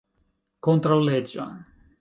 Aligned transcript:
kontraŭleĝa 0.67 1.47